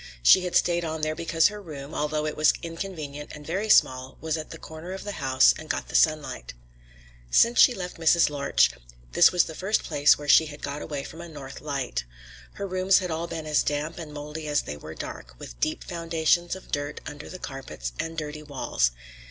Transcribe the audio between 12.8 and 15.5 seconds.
had all been as damp and mouldy as they were dark,